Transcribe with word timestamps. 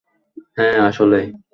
হ্যাঁ, 0.57 0.77
আসলেই! 0.87 1.27